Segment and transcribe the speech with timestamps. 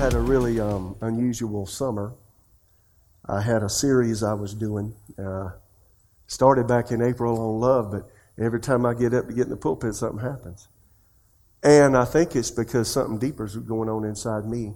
[0.00, 2.14] Had a really um, unusual summer.
[3.28, 4.94] I had a series I was doing.
[5.22, 5.50] Uh,
[6.26, 8.10] started back in April on love, but
[8.42, 10.68] every time I get up to get in the pulpit, something happens.
[11.62, 14.72] And I think it's because something deeper is going on inside me,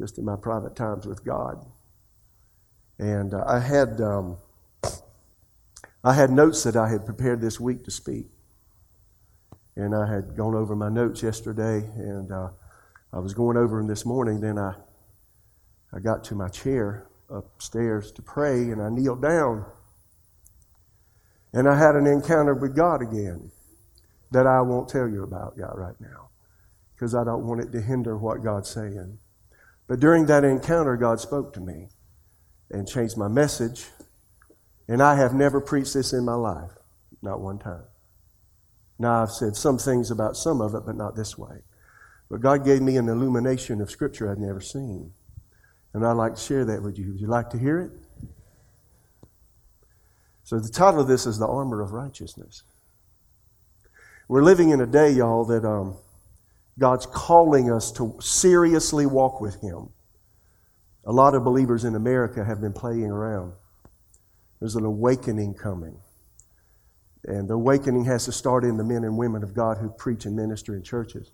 [0.00, 1.64] just in my private times with God.
[2.98, 4.38] And uh, I had um,
[6.02, 8.26] I had notes that I had prepared this week to speak,
[9.76, 12.48] and I had gone over my notes yesterday, and uh,
[13.14, 14.40] I was going over them this morning.
[14.40, 14.74] Then I
[15.92, 19.64] I got to my chair upstairs to pray, and I kneeled down,
[21.52, 23.52] and I had an encounter with God again
[24.32, 26.30] that I won't tell you about God right now
[26.94, 29.18] because I don't want it to hinder what God's saying.
[29.86, 31.90] But during that encounter, God spoke to me
[32.70, 33.86] and changed my message.
[34.88, 36.72] And I have never preached this in my life,
[37.22, 37.84] not one time.
[38.98, 41.62] Now, I've said some things about some of it, but not this way.
[42.30, 45.12] But God gave me an illumination of Scripture I'd never seen.
[45.92, 47.12] And I'd like to share that with you.
[47.12, 47.92] Would you like to hear it?
[50.42, 52.64] So, the title of this is The Armor of Righteousness.
[54.28, 55.96] We're living in a day, y'all, that um,
[56.78, 59.90] God's calling us to seriously walk with Him.
[61.06, 63.52] A lot of believers in America have been playing around.
[64.60, 65.98] There's an awakening coming.
[67.26, 70.26] And the awakening has to start in the men and women of God who preach
[70.26, 71.30] and minister in churches.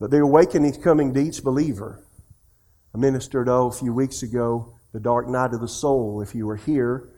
[0.00, 2.02] But the awakening is coming to each believer.
[2.94, 6.22] I ministered, oh, a few weeks ago, the dark night of the soul.
[6.22, 7.10] If you were here,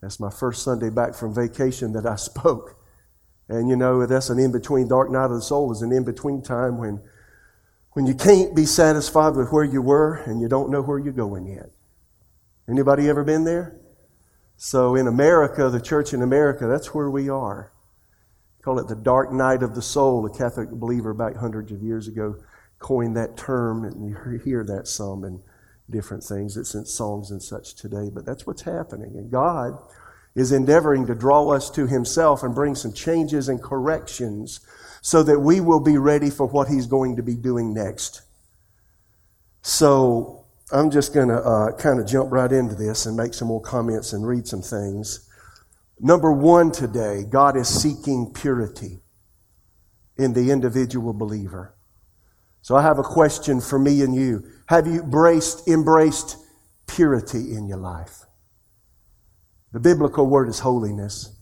[0.00, 2.76] that's my first Sunday back from vacation that I spoke.
[3.48, 4.88] And you know, that's an in between.
[4.88, 7.00] Dark night of the soul is an in between time when,
[7.92, 11.14] when you can't be satisfied with where you were and you don't know where you're
[11.14, 11.70] going yet.
[12.68, 13.80] Anybody ever been there?
[14.58, 17.72] So in America, the church in America, that's where we are.
[18.62, 20.26] Call it the dark night of the soul.
[20.26, 22.36] A Catholic believer back hundreds of years ago
[22.78, 25.40] coined that term, and you hear that some in
[25.90, 26.56] different things.
[26.56, 29.16] It's in songs and such today, but that's what's happening.
[29.16, 29.78] And God
[30.34, 34.60] is endeavoring to draw us to Himself and bring some changes and corrections
[35.00, 38.22] so that we will be ready for what He's going to be doing next.
[39.62, 43.48] So I'm just going to uh, kind of jump right into this and make some
[43.48, 45.27] more comments and read some things.
[46.00, 49.00] Number one today, God is seeking purity
[50.16, 51.74] in the individual believer.
[52.62, 54.44] So I have a question for me and you.
[54.66, 56.36] Have you embraced, embraced
[56.86, 58.24] purity in your life?
[59.72, 61.36] The biblical word is holiness.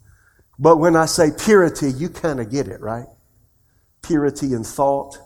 [0.59, 3.07] But when I say purity, you kind of get it, right?
[4.03, 5.19] Purity in thought,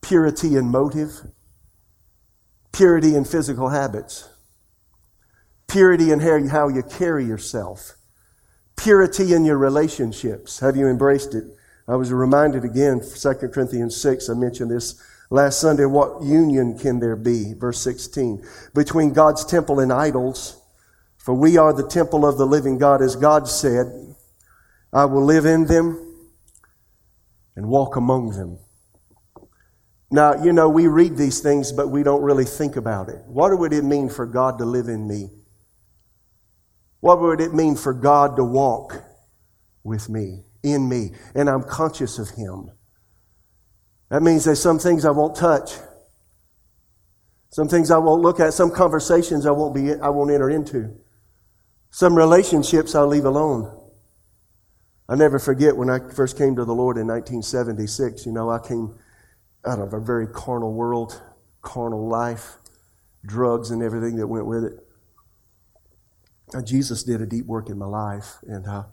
[0.00, 1.12] purity in motive,
[2.72, 4.28] purity in physical habits,
[5.66, 7.92] purity in how you carry yourself,
[8.82, 10.58] purity in your relationships.
[10.58, 11.44] Have you embraced it?
[11.86, 15.00] I was reminded again, 2 Corinthians 6, I mentioned this
[15.30, 15.84] last Sunday.
[15.84, 17.54] What union can there be?
[17.54, 18.44] Verse 16.
[18.74, 20.60] Between God's temple and idols.
[21.16, 24.16] For we are the temple of the living God, as God said,
[24.92, 26.18] I will live in them
[27.54, 28.58] and walk among them.
[30.10, 33.22] Now, you know, we read these things, but we don't really think about it.
[33.26, 35.30] What would it mean for God to live in me?
[37.02, 39.02] What would it mean for God to walk
[39.82, 42.70] with me, in me, and I'm conscious of Him?
[44.08, 45.72] That means there's some things I won't touch.
[47.50, 50.96] Some things I won't look at, some conversations I won't be I won't enter into.
[51.90, 53.76] Some relationships I'll leave alone.
[55.08, 58.26] I never forget when I first came to the Lord in 1976.
[58.26, 58.94] You know, I came
[59.66, 61.20] out of a very carnal world,
[61.62, 62.58] carnal life,
[63.26, 64.78] drugs and everything that went with it.
[66.60, 68.84] Jesus did a deep work in my life, and uh,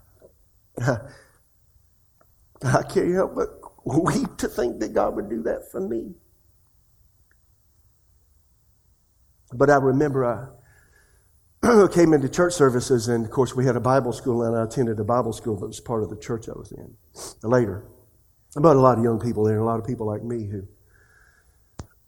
[2.64, 6.14] I can't help but weep to think that God would do that for me.
[9.54, 10.48] But I remember I
[11.92, 15.00] came into church services, and of course, we had a Bible school, and I attended
[15.00, 16.96] a Bible school that was part of the church I was in
[17.44, 17.86] later.
[18.56, 20.68] But a lot of young people there, and a lot of people like me who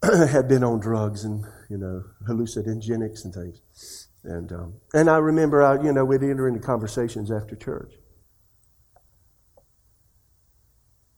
[0.26, 4.08] had been on drugs and, you know, hallucinogenics and things.
[4.24, 7.92] And, um, and I remember, I, you know, we'd enter into conversations after church.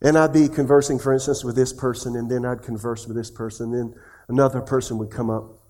[0.00, 3.30] And I'd be conversing, for instance, with this person, and then I'd converse with this
[3.30, 3.94] person, then
[4.28, 5.60] another person would come up.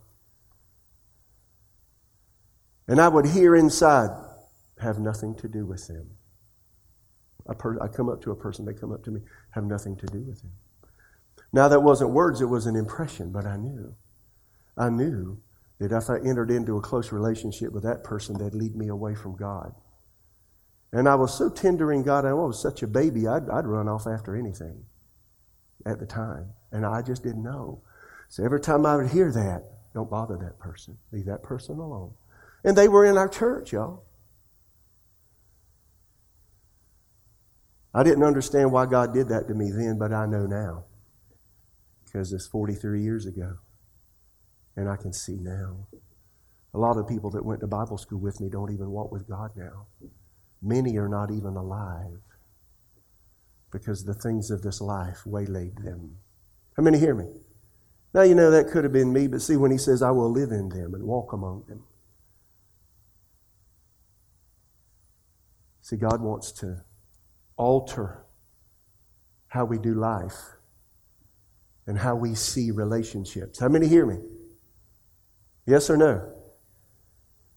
[2.88, 4.10] And I would hear inside,
[4.80, 6.10] have nothing to do with them.
[7.48, 9.20] I, per- I come up to a person, they come up to me,
[9.50, 10.52] have nothing to do with them.
[11.52, 13.94] Now, that wasn't words, it was an impression, but I knew.
[14.76, 15.40] I knew
[15.78, 19.14] that if I entered into a close relationship with that person, that'd lead me away
[19.14, 19.74] from God.
[20.92, 23.88] And I was so tender in God, I was such a baby, I'd, I'd run
[23.88, 24.84] off after anything
[25.84, 26.50] at the time.
[26.70, 27.82] And I just didn't know.
[28.28, 30.98] So every time I would hear that, don't bother that person.
[31.12, 32.14] Leave that person alone.
[32.64, 34.04] And they were in our church, y'all.
[37.92, 40.84] I didn't understand why God did that to me then, but I know now.
[42.04, 43.58] Because it's 43 years ago.
[44.76, 45.86] And I can see now.
[46.74, 49.28] A lot of people that went to Bible school with me don't even walk with
[49.28, 49.86] God now.
[50.60, 52.18] Many are not even alive
[53.70, 56.16] because the things of this life waylaid them.
[56.76, 57.26] How many hear me?
[58.12, 60.30] Now, you know, that could have been me, but see, when he says, I will
[60.30, 61.82] live in them and walk among them.
[65.82, 66.82] See, God wants to
[67.56, 68.24] alter
[69.48, 70.56] how we do life
[71.86, 73.60] and how we see relationships.
[73.60, 74.18] How many hear me?
[75.66, 76.32] Yes or no?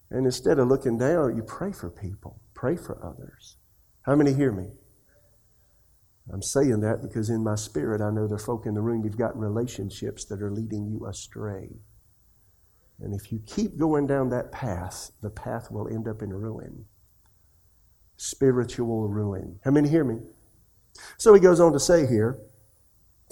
[0.09, 3.57] And instead of looking down, you pray for people, pray for others.
[4.03, 4.67] How many hear me?
[6.31, 9.03] I'm saying that because in my spirit, I know there are folk in the room,
[9.03, 11.69] you've got relationships that are leading you astray.
[12.99, 16.85] And if you keep going down that path, the path will end up in ruin.
[18.17, 19.59] Spiritual ruin.
[19.63, 20.19] How many hear me?
[21.17, 22.39] So he goes on to say here,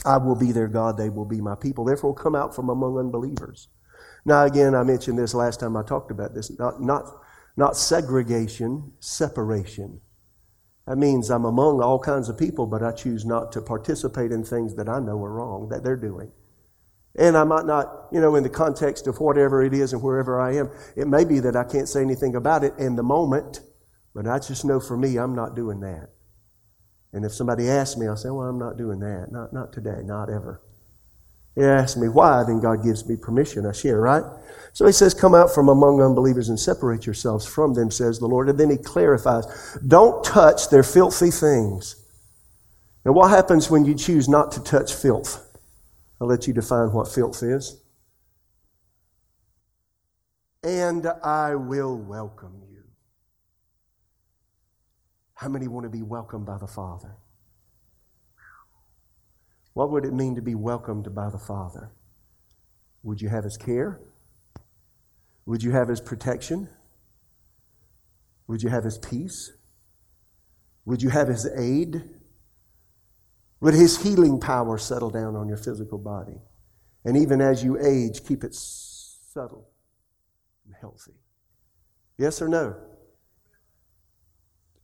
[0.06, 1.84] I will be their God, they will be my people.
[1.84, 3.70] Therefore, come out from among unbelievers.
[4.26, 6.58] Now, again, I mentioned this last time I talked about this.
[6.58, 7.06] Not, not,
[7.56, 10.02] not segregation, separation.
[10.88, 14.44] That means I'm among all kinds of people, but I choose not to participate in
[14.44, 16.32] things that I know are wrong, that they're doing.
[17.18, 20.42] And I might not, you know, in the context of whatever it is and wherever
[20.42, 23.62] I am, it may be that I can't say anything about it in the moment,
[24.14, 26.10] but I just know for me, I'm not doing that.
[27.14, 29.28] And if somebody asks me, I'll say, well, I'm not doing that.
[29.32, 30.62] Not, not today, not ever.
[31.56, 33.66] He asks me why, then God gives me permission.
[33.66, 34.24] I share, right?
[34.74, 38.28] So he says, Come out from among unbelievers and separate yourselves from them, says the
[38.28, 38.50] Lord.
[38.50, 39.46] And then he clarifies,
[39.88, 41.96] Don't touch their filthy things.
[43.06, 45.42] Now, what happens when you choose not to touch filth?
[46.20, 47.82] I'll let you define what filth is.
[50.64, 52.84] And I will welcome you.
[55.36, 57.16] How many want to be welcomed by the Father?
[59.76, 61.92] What would it mean to be welcomed by the Father?
[63.04, 64.00] Would you have His care?
[65.46, 66.70] Would you have His protection?
[68.48, 69.52] Would you have His peace?
[70.86, 72.04] Would you have His aid?
[73.60, 76.40] Would His healing power settle down on your physical body?
[77.04, 79.68] And even as you age, keep it subtle
[80.66, 81.16] and healthy.
[82.18, 82.78] Yes or no?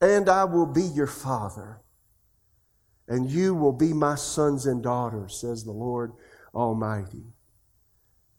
[0.02, 1.81] And I will be your Father
[3.12, 6.13] and you will be my sons and daughters, says the Lord
[6.56, 7.25] Almighty.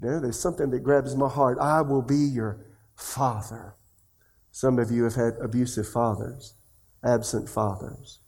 [0.00, 1.58] Now, there's something that grabs my heart.
[1.60, 2.64] I will be your
[2.96, 3.74] father.
[4.50, 6.54] Some of you have had abusive fathers,
[7.04, 8.20] absent fathers,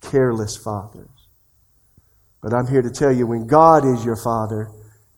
[0.00, 1.28] careless fathers.
[2.42, 4.72] But I'm here to tell you when God is your father,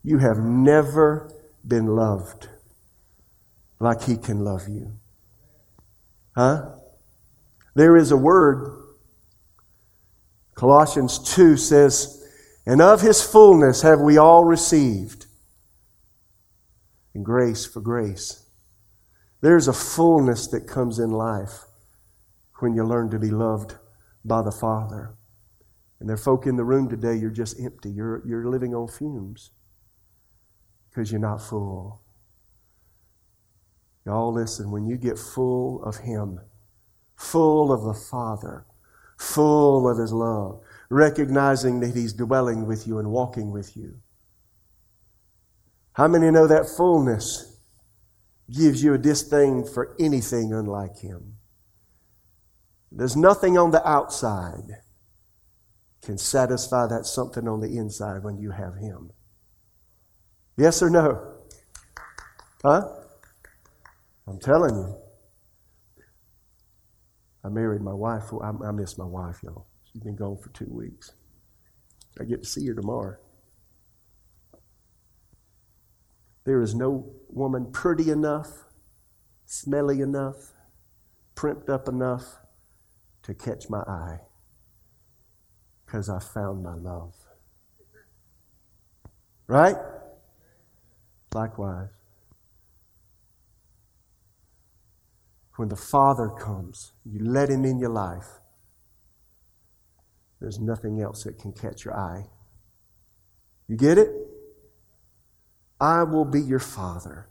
[0.04, 1.32] you have never
[1.66, 2.50] been loved
[3.80, 4.92] like he can love you.
[6.36, 6.72] Huh?
[7.74, 8.87] There is a word
[10.58, 12.20] Colossians 2 says,
[12.66, 15.26] And of his fullness have we all received.
[17.14, 18.44] And grace for grace.
[19.40, 21.60] There's a fullness that comes in life
[22.58, 23.76] when you learn to be loved
[24.24, 25.14] by the Father.
[26.00, 27.90] And there are folk in the room today, you're just empty.
[27.90, 29.52] You're, you're living on fumes
[30.90, 32.02] because you're not full.
[34.04, 36.40] Y'all listen, when you get full of Him,
[37.14, 38.66] full of the Father,
[39.18, 43.98] full of His love, recognizing that He's dwelling with you and walking with you.
[45.92, 47.58] How many know that fullness
[48.50, 51.34] gives you a disdain for anything unlike Him?
[52.90, 54.80] There's nothing on the outside
[56.02, 59.10] can satisfy that something on the inside when you have Him.
[60.56, 61.34] Yes or no?
[62.62, 62.88] Huh?
[64.26, 64.96] I'm telling you.
[67.44, 68.24] I married my wife.
[68.42, 69.66] I, I miss my wife, y'all.
[69.84, 71.12] She's been gone for two weeks.
[72.20, 73.16] I get to see her tomorrow.
[76.44, 78.64] There is no woman pretty enough,
[79.44, 80.54] smelly enough,
[81.34, 82.38] primped up enough
[83.22, 84.20] to catch my eye
[85.84, 87.14] because I found my love.
[89.46, 89.76] Right?
[91.34, 91.97] Likewise.
[95.58, 98.38] When the Father comes, you let Him in your life,
[100.40, 102.26] there's nothing else that can catch your eye.
[103.66, 104.08] You get it?
[105.80, 107.28] I will be your Father,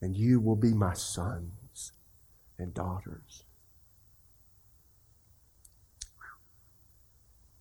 [0.00, 1.92] and you will be my sons
[2.56, 3.42] and daughters.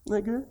[0.06, 0.46] Isn't that good?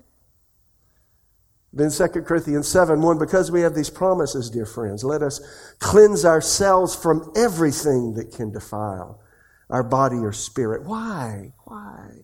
[1.76, 6.24] Then 2 Corinthians 7 1, because we have these promises, dear friends, let us cleanse
[6.24, 9.20] ourselves from everything that can defile
[9.68, 10.84] our body or spirit.
[10.84, 11.52] Why?
[11.64, 12.22] Why?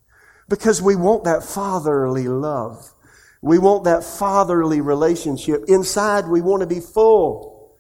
[0.49, 2.95] Because we want that fatherly love.
[3.43, 5.65] We want that fatherly relationship.
[5.69, 7.77] Inside, we want to be full.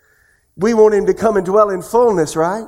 [0.56, 2.66] We want Him to come and dwell in fullness, right?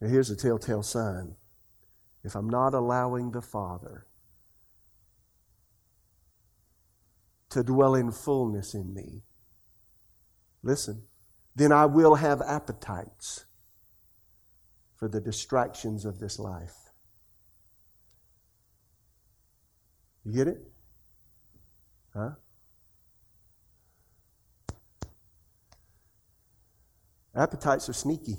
[0.00, 1.34] Here's a telltale sign.
[2.24, 4.06] If I'm not allowing the Father
[7.52, 9.22] to dwell in fullness in me,
[10.62, 11.02] listen,
[11.54, 13.44] then I will have appetites
[14.96, 16.74] for the distractions of this life.
[20.24, 20.62] You get it?
[22.14, 22.30] Huh?
[27.34, 28.36] Appetites are sneaky.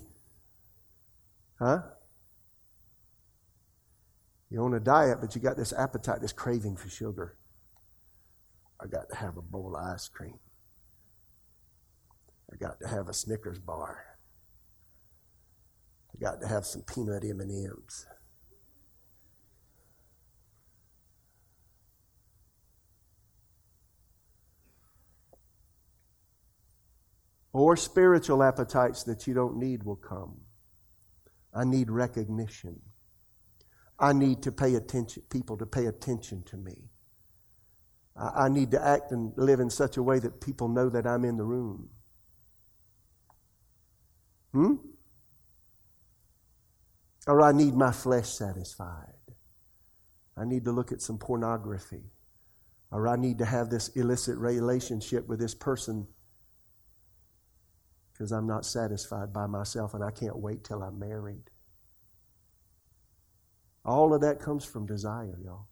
[1.60, 1.82] Huh?
[4.50, 7.38] You're on a diet, but you got this appetite, this craving for sugar.
[8.82, 10.40] I got to have a bowl of ice cream.
[12.52, 14.04] I got to have a Snickers bar.
[16.16, 18.06] I got to have some peanut M&Ms.
[27.54, 30.42] Or spiritual appetites that you don't need will come.
[31.54, 32.82] I need recognition.
[34.00, 36.90] I need to pay attention, people to pay attention to me.
[38.16, 41.26] I, need to act and live in such a way that people know that I'm
[41.26, 41.90] in the room.
[44.52, 44.76] Hmm?
[47.26, 49.14] Or I need my flesh satisfied.
[50.38, 52.04] I need to look at some pornography.
[52.92, 56.08] Or I need to have this illicit relationship with this person
[58.12, 61.50] because I'm not satisfied by myself and I can't wait till I'm married.
[63.84, 65.68] All of that comes from desire, y'all.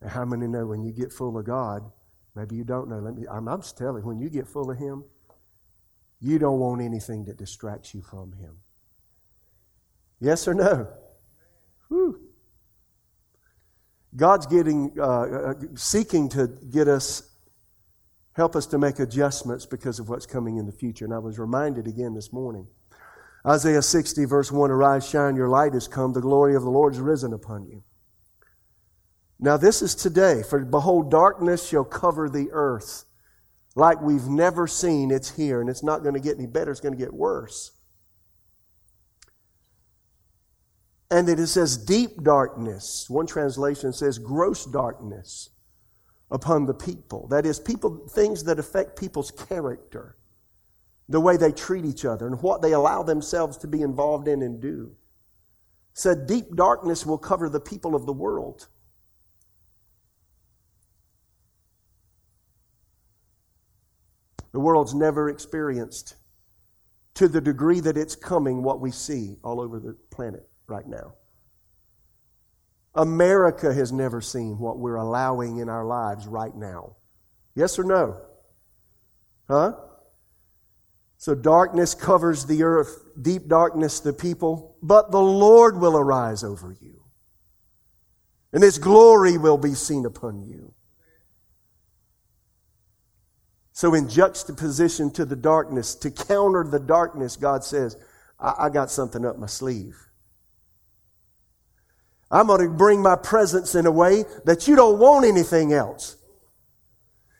[0.00, 1.82] And how many know when you get full of God,
[2.34, 2.98] maybe you don't know.
[2.98, 5.04] Let me, I'm, I'm just telling you, when you get full of Him,
[6.20, 8.58] you don't want anything that distracts you from Him.
[10.20, 10.88] Yes or no?
[11.88, 12.20] Whew.
[14.16, 17.28] God's getting, uh, uh seeking to get us
[18.38, 21.04] help us to make adjustments because of what's coming in the future.
[21.04, 22.68] And I was reminded again this morning.
[23.44, 26.94] Isaiah 60, verse 1 Arise, shine, your light has come, the glory of the Lord
[26.94, 27.82] is risen upon you.
[29.40, 30.42] Now, this is today.
[30.42, 33.04] For behold, darkness shall cover the earth
[33.74, 35.10] like we've never seen.
[35.10, 37.72] It's here, and it's not going to get any better, it's going to get worse.
[41.10, 43.08] And it says deep darkness.
[43.08, 45.50] One translation says gross darkness
[46.30, 47.28] upon the people.
[47.28, 50.16] That is, people, things that affect people's character,
[51.08, 54.42] the way they treat each other, and what they allow themselves to be involved in
[54.42, 54.96] and do.
[55.94, 58.68] Said, deep darkness will cover the people of the world.
[64.52, 66.16] The world's never experienced
[67.14, 71.14] to the degree that it's coming what we see all over the planet right now.
[72.94, 76.96] America has never seen what we're allowing in our lives right now.
[77.54, 78.20] Yes or no?
[79.48, 79.74] Huh?
[81.16, 86.76] So darkness covers the earth, deep darkness the people, but the Lord will arise over
[86.80, 87.02] you.
[88.52, 90.72] And his glory will be seen upon you.
[93.78, 97.96] So, in juxtaposition to the darkness, to counter the darkness, God says,
[98.40, 99.96] I, I got something up my sleeve.
[102.28, 106.16] I'm going to bring my presence in a way that you don't want anything else.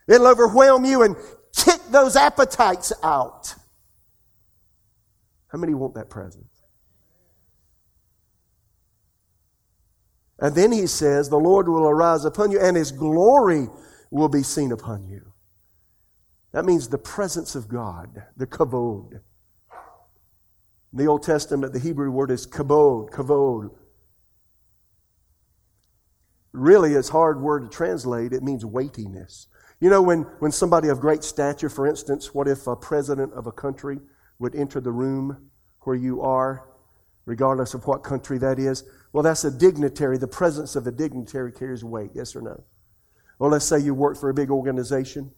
[0.07, 1.17] It'll overwhelm you and
[1.57, 3.57] kick those appetites out.
[5.49, 6.63] How many want that presence?
[10.39, 13.67] And then he says, The Lord will arise upon you, and his glory
[14.13, 15.28] will be seen upon you.
[16.59, 19.13] That means the presence of God, the kavod.
[19.13, 23.71] In the Old Testament, the Hebrew word is kabod, kavod,
[26.53, 28.33] really it's hard word to translate.
[28.33, 29.47] It means weightiness.
[29.79, 33.47] You know, when, when somebody of great stature, for instance, what if a president of
[33.47, 34.01] a country
[34.41, 35.51] would enter the room
[35.83, 36.69] where you are,
[37.25, 38.83] regardless of what country that is?
[39.13, 40.19] Well, that's a dignitary.
[40.19, 42.65] The presence of a dignitary carries weight, yes or no?
[43.39, 45.31] Well, let's say you work for a big organization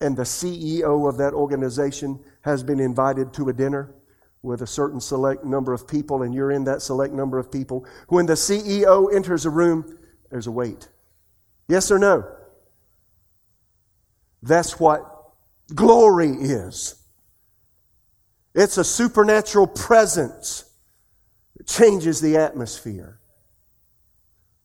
[0.00, 3.94] and the CEO of that organization has been invited to a dinner
[4.42, 7.86] with a certain select number of people, and you're in that select number of people.
[8.08, 9.98] When the CEO enters a room,
[10.30, 10.88] there's a weight.
[11.68, 12.24] Yes or no?
[14.42, 15.02] That's what
[15.74, 16.94] glory is.
[18.54, 20.64] It's a supernatural presence
[21.56, 23.20] that changes the atmosphere.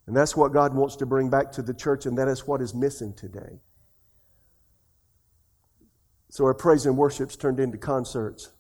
[0.05, 2.61] And that's what God wants to bring back to the church, and that is what
[2.61, 3.61] is missing today.
[6.31, 8.53] So our praise and worship's turned into concerts.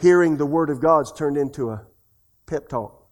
[0.00, 1.84] Hearing the Word of God's turned into a
[2.46, 3.06] pep talk.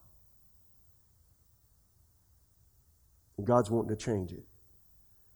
[3.36, 4.42] And God's wanting to change it.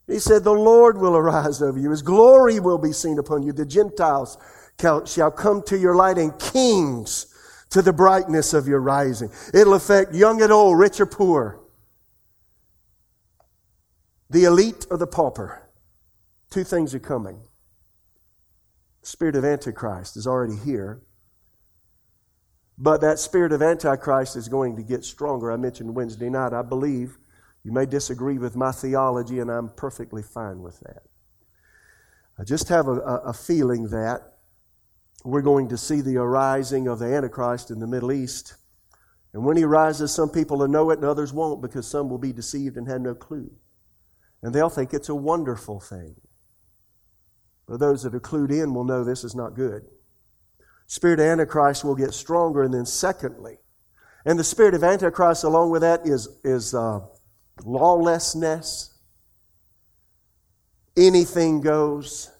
[0.07, 1.91] He said, The Lord will arise over you.
[1.91, 3.53] His glory will be seen upon you.
[3.53, 4.39] The Gentiles
[5.05, 7.27] shall come to your light, and kings
[7.69, 9.29] to the brightness of your rising.
[9.53, 11.61] It'll affect young and old, rich or poor,
[14.27, 15.64] the elite or the pauper.
[16.55, 17.41] Two things are coming.
[19.01, 21.01] The spirit of Antichrist is already here.
[22.77, 25.51] But that spirit of Antichrist is going to get stronger.
[25.51, 27.17] I mentioned Wednesday night, I believe
[27.65, 31.03] you may disagree with my theology, and I'm perfectly fine with that.
[32.39, 34.21] I just have a, a, feeling that
[35.25, 38.55] we're going to see the arising of the Antichrist in the Middle East.
[39.33, 42.17] And when he rises, some people will know it and others won't because some will
[42.17, 43.51] be deceived and have no clue.
[44.41, 46.15] And they'll think it's a wonderful thing.
[47.67, 49.83] But those that are clued in will know this is not good.
[50.87, 52.63] Spirit of Antichrist will get stronger.
[52.63, 53.57] And then, secondly,
[54.25, 57.01] and the spirit of Antichrist, along with that, is, is uh,
[57.63, 58.97] lawlessness,
[60.97, 62.31] anything goes,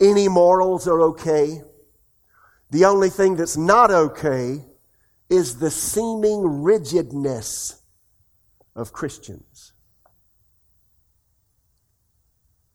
[0.00, 1.62] any morals are okay.
[2.70, 4.64] The only thing that's not okay
[5.28, 7.82] is the seeming rigidness
[8.74, 9.72] of Christians.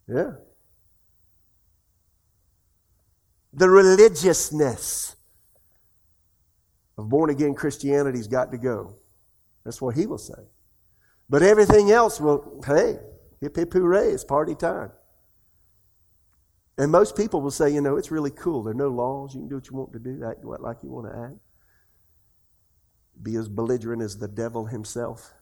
[0.07, 0.33] Yeah.
[3.53, 5.15] The religiousness
[6.97, 8.95] of born again Christianity's got to go.
[9.63, 10.43] That's what he will say.
[11.29, 12.97] But everything else will, hey,
[13.41, 14.91] hip hip hooray, it's party time.
[16.77, 18.63] And most people will say, you know, it's really cool.
[18.63, 19.35] There are no laws.
[19.35, 21.35] You can do what you want to do, act like you want to act.
[23.21, 25.33] Be as belligerent as the devil himself.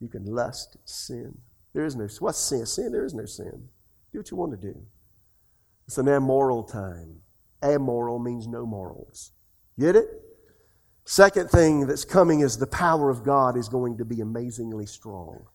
[0.00, 1.38] You can lust, sin.
[1.72, 2.66] There is no what's sin?
[2.66, 3.68] Sin, there is no sin.
[4.12, 4.86] Do what you want to do.
[5.86, 7.20] It's an amoral time.
[7.64, 9.32] Amoral means no morals.
[9.78, 10.06] Get it?
[11.04, 15.46] Second thing that's coming is the power of God is going to be amazingly strong.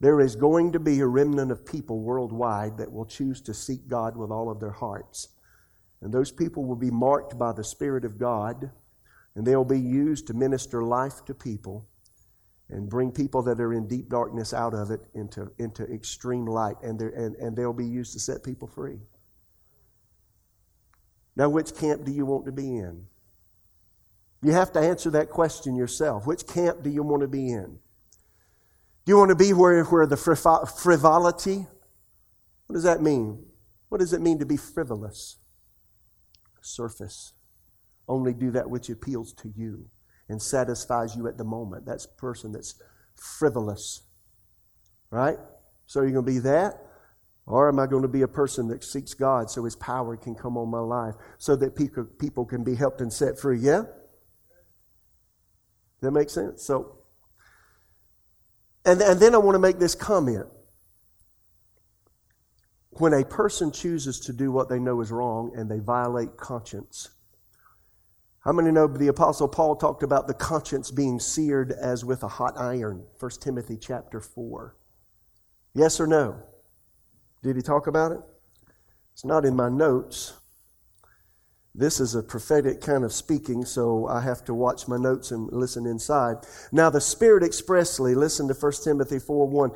[0.00, 3.86] There is going to be a remnant of people worldwide that will choose to seek
[3.86, 5.28] God with all of their hearts.
[6.00, 8.70] And those people will be marked by the Spirit of God,
[9.36, 11.86] and they'll be used to minister life to people
[12.70, 16.76] and bring people that are in deep darkness out of it into, into extreme light,
[16.82, 18.98] and, and, and they'll be used to set people free.
[21.36, 23.06] Now, which camp do you want to be in?
[24.42, 26.26] You have to answer that question yourself.
[26.26, 27.78] Which camp do you want to be in?
[29.04, 31.66] Do you want to be where, where the frivolity?
[32.66, 33.44] What does that mean?
[33.88, 35.38] What does it mean to be frivolous?
[36.62, 37.32] Surface.
[38.08, 39.90] Only do that which appeals to you
[40.28, 41.86] and satisfies you at the moment.
[41.86, 42.80] That's a person that's
[43.14, 44.02] frivolous.
[45.10, 45.38] Right?
[45.86, 46.74] So you're going to be that?
[47.50, 50.36] Or am I going to be a person that seeks God so his power can
[50.36, 53.58] come on my life so that people, can be helped and set free?
[53.58, 53.82] Yeah?
[56.00, 56.62] That makes sense?
[56.62, 56.98] So,
[58.84, 60.46] and, and then I want to make this comment.
[62.90, 67.10] When a person chooses to do what they know is wrong and they violate conscience,
[68.44, 72.28] how many know the Apostle Paul talked about the conscience being seared as with a
[72.28, 73.06] hot iron?
[73.18, 74.76] 1 Timothy chapter 4.
[75.74, 76.44] Yes or no?
[77.42, 78.20] Did he talk about it?
[79.12, 80.34] It's not in my notes.
[81.74, 85.48] This is a prophetic kind of speaking, so I have to watch my notes and
[85.52, 86.38] listen inside.
[86.72, 89.70] Now, the Spirit expressly, listen to 1 Timothy 4 1,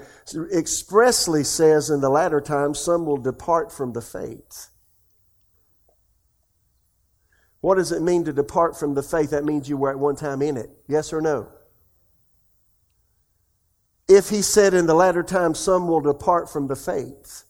[0.52, 4.70] expressly says in the latter times, some will depart from the faith.
[7.60, 9.30] What does it mean to depart from the faith?
[9.30, 10.68] That means you were at one time in it.
[10.86, 11.48] Yes or no?
[14.06, 17.44] If he said in the latter times, some will depart from the faith,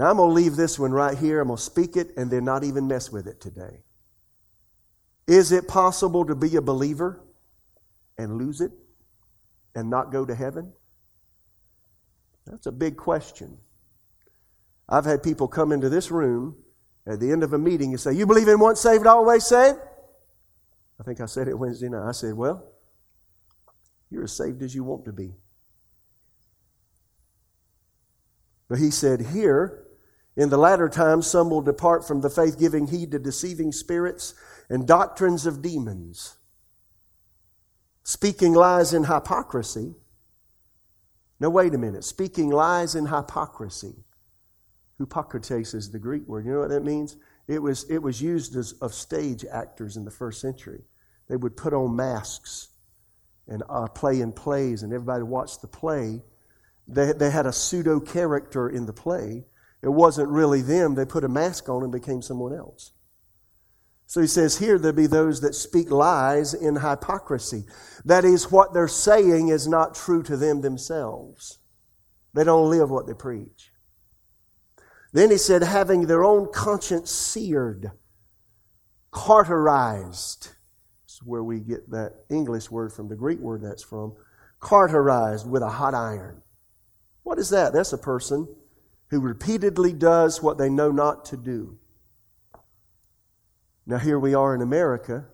[0.00, 1.42] now, I'm going to leave this one right here.
[1.42, 3.82] I'm going to speak it and then not even mess with it today.
[5.26, 7.22] Is it possible to be a believer
[8.16, 8.72] and lose it
[9.74, 10.72] and not go to heaven?
[12.46, 13.58] That's a big question.
[14.88, 16.56] I've had people come into this room
[17.06, 19.80] at the end of a meeting and say, You believe in once saved, always saved?
[20.98, 22.08] I think I said it Wednesday night.
[22.08, 22.72] I said, Well,
[24.08, 25.34] you're as saved as you want to be.
[28.66, 29.88] But he said, Here,
[30.36, 34.34] in the latter times, some will depart from the faith, giving heed to deceiving spirits
[34.68, 36.36] and doctrines of demons,
[38.04, 39.96] speaking lies in hypocrisy.
[41.40, 42.04] Now, wait a minute.
[42.04, 44.04] Speaking lies in hypocrisy.
[44.98, 46.44] Hypocrites is the Greek word.
[46.44, 47.16] You know what that means?
[47.48, 50.82] It was, it was used as of stage actors in the first century.
[51.28, 52.68] They would put on masks
[53.48, 56.22] and uh, play in plays, and everybody watched the play.
[56.86, 59.46] They, they had a pseudo character in the play.
[59.82, 60.94] It wasn't really them.
[60.94, 62.92] They put a mask on and became someone else.
[64.06, 67.64] So he says here there'll be those that speak lies in hypocrisy.
[68.04, 71.60] That is, what they're saying is not true to them themselves.
[72.34, 73.70] They don't live what they preach.
[75.12, 77.92] Then he said, having their own conscience seared,
[79.10, 80.50] cauterized.
[81.04, 84.14] That's where we get that English word from, the Greek word that's from.
[84.60, 86.42] Cauterized with a hot iron.
[87.22, 87.72] What is that?
[87.72, 88.48] That's a person
[89.10, 91.78] who repeatedly does what they know not to do.
[93.86, 95.26] Now here we are in America.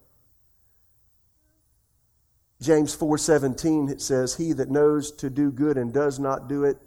[2.60, 6.78] James 4:17 it says he that knows to do good and does not do it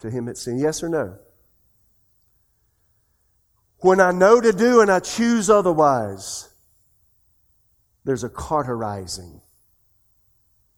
[0.00, 0.58] to him it's sin.
[0.58, 1.18] Yes or no?
[3.78, 6.48] When I know to do and I choose otherwise,
[8.04, 9.40] there's a cauterizing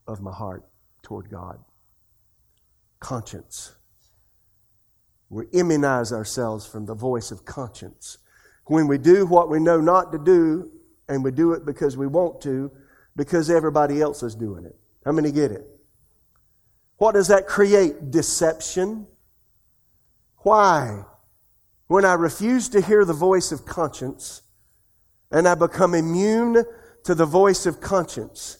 [0.07, 0.65] of my heart
[1.03, 1.65] toward God.
[3.01, 3.76] Conscience.
[5.29, 8.19] We immunize ourselves from the voice of conscience.
[8.67, 10.71] When we do what we know not to do,
[11.09, 12.71] and we do it because we want to,
[13.15, 14.77] because everybody else is doing it.
[15.05, 15.67] How many get it?
[16.99, 18.11] What does that create?
[18.11, 19.07] Deception.
[20.39, 21.05] Why?
[21.87, 24.43] When I refuse to hear the voice of conscience
[25.31, 26.65] and I become immune
[27.05, 28.59] to the voice of conscience,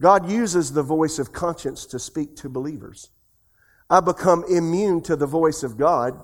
[0.00, 3.10] God uses the voice of conscience to speak to believers.
[3.90, 6.14] I become immune to the voice of God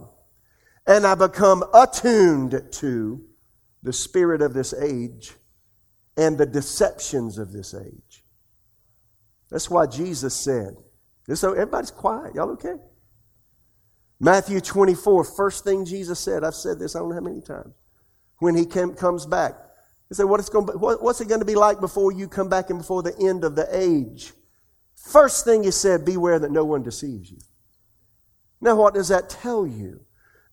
[0.86, 3.24] and I become attuned to
[3.82, 5.34] the spirit of this age
[6.16, 8.24] and the deceptions of this age.
[9.50, 10.76] That's why Jesus said,
[11.34, 12.34] so everybody's quiet.
[12.34, 12.74] Y'all okay?
[14.20, 17.74] Matthew 24, first thing Jesus said, I've said this I don't know how many times.
[18.38, 19.54] When he came, comes back,
[20.08, 22.48] he said, what it's going what, What's it going to be like before you come
[22.48, 24.32] back and before the end of the age?
[24.94, 27.38] First thing he said, beware that no one deceives you.
[28.64, 30.00] Now, what does that tell you?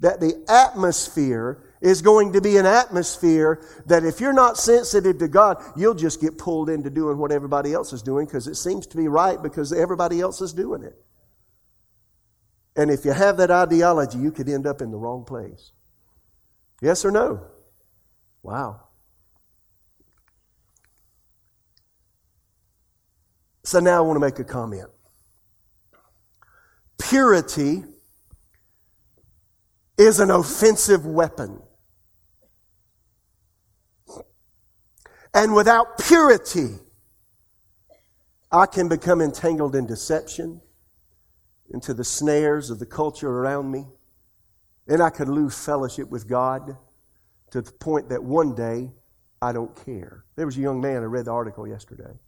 [0.01, 5.29] That the atmosphere is going to be an atmosphere that if you're not sensitive to
[5.29, 8.85] God, you'll just get pulled into doing what everybody else is doing because it seems
[8.87, 10.95] to be right because everybody else is doing it.
[12.75, 15.71] And if you have that ideology, you could end up in the wrong place.
[16.81, 17.45] Yes or no?
[18.43, 18.81] Wow.
[23.63, 24.89] So now I want to make a comment.
[26.97, 27.83] Purity
[30.01, 31.61] is an offensive weapon.
[35.33, 36.75] And without purity,
[38.51, 40.61] I can become entangled in deception
[41.69, 43.85] into the snares of the culture around me.
[44.87, 46.75] And I could lose fellowship with God
[47.51, 48.91] to the point that one day
[49.41, 50.25] I don't care.
[50.35, 52.19] There was a young man, I read the article yesterday,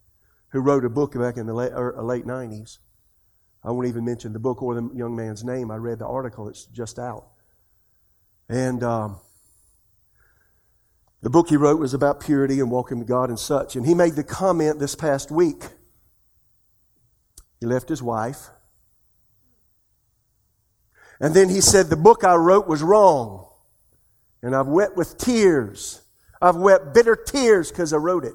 [0.50, 2.78] who wrote a book back in the late, er, late 90s.
[3.64, 5.72] I won't even mention the book or the young man's name.
[5.72, 7.33] I read the article, it's just out.
[8.50, 9.20] And um,
[11.22, 13.76] the book he wrote was about purity and walking with God and such.
[13.76, 15.64] And he made the comment this past week.
[17.60, 18.50] He left his wife
[21.24, 23.48] and then he said, The book I wrote was wrong.
[24.42, 26.02] And I've wept with tears.
[26.42, 28.34] I've wept bitter tears because I wrote it.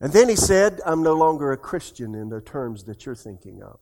[0.00, 3.62] And then he said, I'm no longer a Christian in the terms that you're thinking
[3.62, 3.78] of.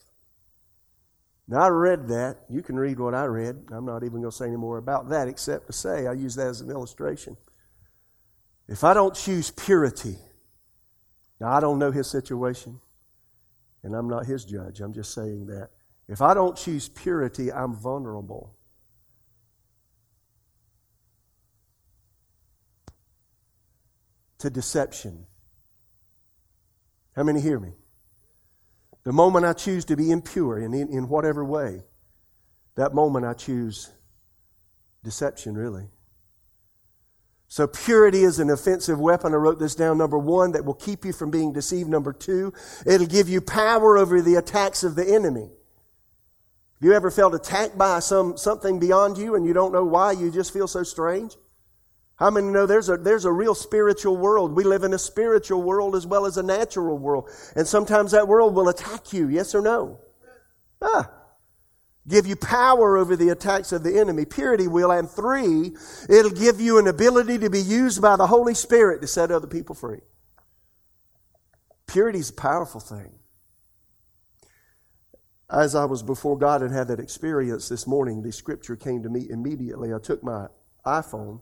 [1.51, 2.43] Now, I read that.
[2.49, 3.57] You can read what I read.
[3.73, 6.37] I'm not even going to say any more about that except to say I use
[6.37, 7.37] that as an illustration.
[8.69, 10.17] If I don't choose purity,
[11.41, 12.79] now I don't know his situation,
[13.83, 14.81] and I'm not his judge.
[14.81, 15.71] I'm just saying that.
[16.07, 18.55] If I don't choose purity, I'm vulnerable.
[24.39, 25.27] To deception.
[27.17, 27.73] How many hear me?
[29.05, 31.83] The moment I choose to be impure in, in, in whatever way,
[32.77, 33.91] that moment I choose
[35.03, 35.89] deception, really.
[37.49, 39.33] So, purity is an offensive weapon.
[39.33, 39.99] I wrote this down.
[39.99, 41.89] Number one, that will keep you from being deceived.
[41.91, 42.53] Number two,
[42.87, 45.51] it'll give you power over the attacks of the enemy.
[46.81, 50.13] Have you ever felt attacked by some, something beyond you and you don't know why?
[50.13, 51.37] You just feel so strange?
[52.21, 54.53] How many know there's a, there's a real spiritual world?
[54.53, 57.29] We live in a spiritual world as well as a natural world.
[57.57, 59.99] And sometimes that world will attack you, yes or no?
[60.81, 61.11] Ah.
[62.07, 64.25] Give you power over the attacks of the enemy.
[64.25, 64.91] Purity will.
[64.91, 65.73] And three,
[66.09, 69.47] it'll give you an ability to be used by the Holy Spirit to set other
[69.47, 70.01] people free.
[71.87, 73.21] Purity is a powerful thing
[75.53, 79.09] as I was before God and had that experience this morning, the scripture came to
[79.09, 79.93] me immediately.
[79.93, 80.47] I took my
[80.87, 81.41] iPhone,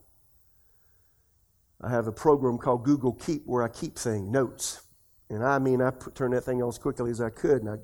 [1.81, 4.83] I have a program called Google Keep where I keep things, notes.
[5.31, 7.71] And I mean, I put, turned that thing on as quickly as I could, and
[7.71, 7.77] I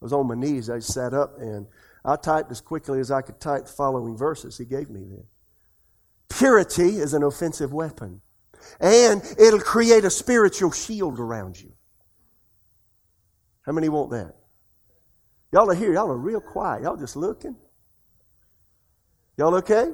[0.00, 0.68] was on my knees.
[0.68, 1.66] I sat up, and
[2.04, 5.24] I typed as quickly as I could type the following verses he gave me then.
[6.28, 8.20] Purity is an offensive weapon,
[8.80, 11.72] and it'll create a spiritual shield around you.
[13.62, 14.34] How many want that?
[15.52, 15.92] Y'all are here.
[15.92, 16.82] Y'all are real quiet.
[16.82, 17.56] Y'all just looking.
[19.36, 19.92] Y'all okay?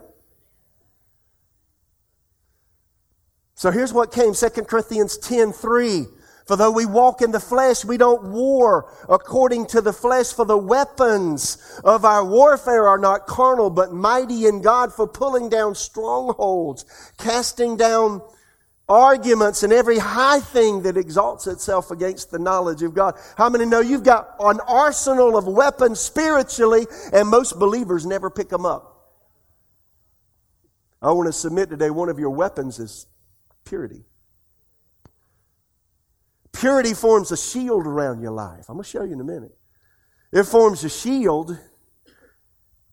[3.55, 6.07] So here's what came 2 Corinthians 10 3.
[6.47, 10.45] For though we walk in the flesh, we don't war according to the flesh, for
[10.45, 15.75] the weapons of our warfare are not carnal, but mighty in God for pulling down
[15.75, 16.85] strongholds,
[17.17, 18.21] casting down
[18.87, 23.15] arguments and every high thing that exalts itself against the knowledge of God.
[23.39, 28.51] How many know you've got an arsenal of weapons spiritually, and most believers never pick
[28.51, 28.91] them up?
[31.01, 33.07] I want to submit today one of your weapons is
[33.65, 34.05] purity.
[36.53, 38.67] Purity forms a shield around your life.
[38.69, 39.57] I'm going to show you in a minute.
[40.33, 41.59] It forms a shield,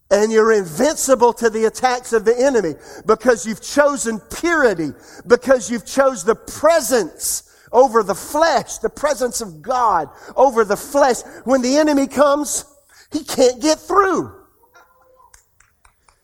[0.10, 2.74] and you're invincible to the attacks of the enemy
[3.06, 4.92] because you've chosen purity,
[5.28, 11.22] because you've chose the presence over the flesh, the presence of God over the flesh.
[11.46, 12.66] When the enemy comes,
[13.12, 14.34] he can't get through.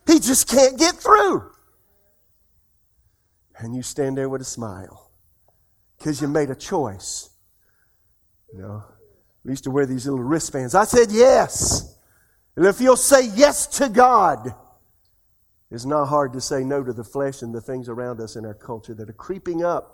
[0.06, 1.52] He just can't get through.
[3.60, 5.12] And you stand there with a smile
[5.98, 7.30] because you made a choice.
[8.54, 8.84] You know,
[9.44, 10.76] we used to wear these little wristbands.
[10.76, 11.98] I said yes.
[12.56, 14.54] And if you'll say yes to God,
[15.70, 18.46] it's not hard to say no to the flesh and the things around us in
[18.46, 19.94] our culture that are creeping up.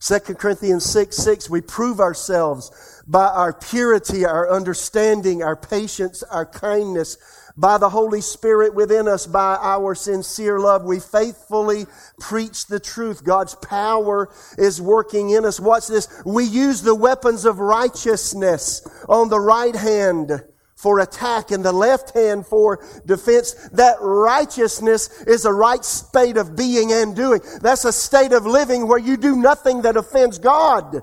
[0.00, 6.44] 2 Corinthians 6 6, we prove ourselves by our purity, our understanding, our patience, our
[6.44, 7.16] kindness,
[7.56, 10.84] by the Holy Spirit within us, by our sincere love.
[10.84, 11.86] We faithfully
[12.20, 13.24] preach the truth.
[13.24, 15.58] God's power is working in us.
[15.58, 16.08] Watch this.
[16.24, 20.42] We use the weapons of righteousness on the right hand
[20.76, 23.54] for attack and the left hand for defense.
[23.72, 27.40] That righteousness is a right state of being and doing.
[27.62, 30.96] That's a state of living where you do nothing that offends God.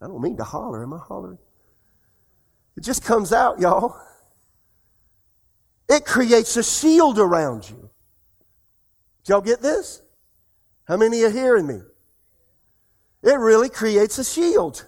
[0.00, 0.82] I don't mean to holler.
[0.82, 1.38] Am I hollering?
[2.76, 4.00] It just comes out, y'all.
[5.88, 7.90] It creates a shield around you.
[9.24, 10.02] Did y'all get this?
[10.86, 11.80] How many are hearing me?
[13.22, 14.86] It really creates a shield.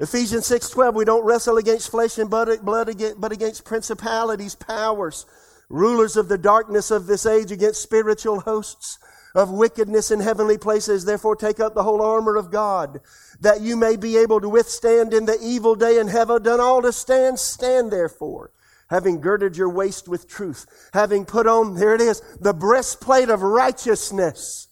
[0.00, 5.24] Ephesians 6:12 we don't wrestle against flesh and blood but against principalities, powers,
[5.68, 8.98] rulers of the darkness of this age against spiritual hosts
[9.34, 11.04] of wickedness in heavenly places.
[11.04, 13.00] Therefore take up the whole armor of God
[13.40, 16.82] that you may be able to withstand in the evil day and have done all
[16.82, 18.50] to stand stand therefore
[18.94, 23.42] having girded your waist with truth, having put on, here it is, the breastplate of
[23.42, 24.68] righteousness.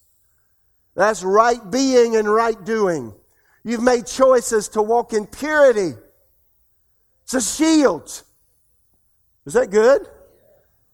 [0.95, 3.15] That's right being and right doing.
[3.65, 5.95] You've made choices to walk in purity.
[7.25, 8.23] It's a shield.
[9.45, 10.07] Is that good?